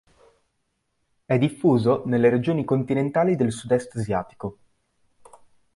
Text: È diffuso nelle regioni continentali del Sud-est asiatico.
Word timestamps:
È 1.25 1.37
diffuso 1.37 2.01
nelle 2.07 2.31
regioni 2.31 2.65
continentali 2.65 3.35
del 3.35 3.51
Sud-est 3.51 3.97
asiatico. 3.97 4.57